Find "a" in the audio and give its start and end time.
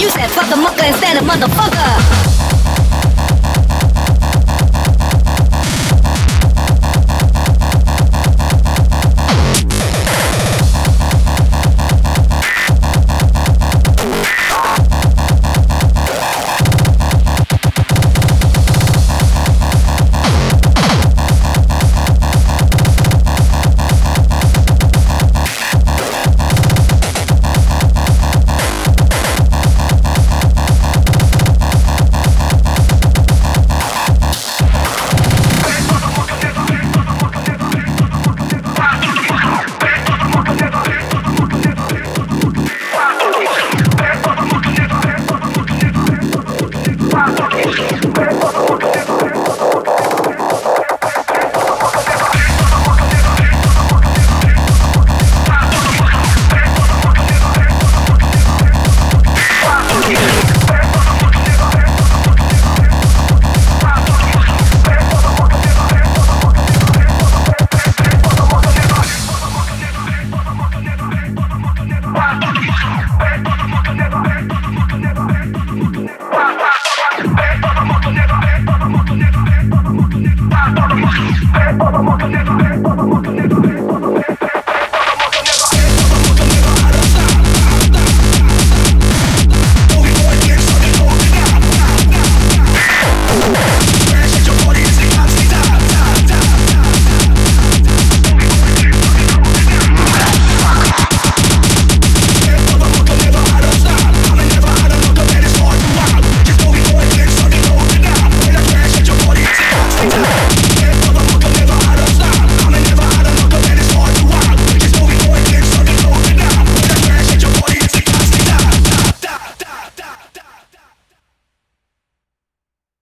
0.50-0.56